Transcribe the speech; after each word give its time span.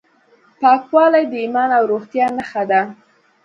پاکوالی 0.61 1.23
د 1.27 1.33
ایمان 1.43 1.69
او 1.77 1.83
روغتیا 1.91 2.25
نښه 2.37 2.63
ده. 2.69 2.81